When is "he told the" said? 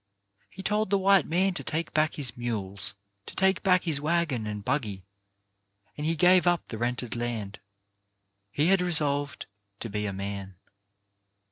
0.49-0.97